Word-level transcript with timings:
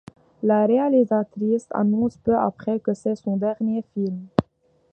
La 0.41 0.65
réalisatrice 0.65 1.67
annonce 1.69 2.17
peu 2.17 2.35
après 2.35 2.79
que 2.79 2.91
c'est 2.95 3.13
son 3.15 3.37
dernier 3.37 3.83
film. 3.93 4.29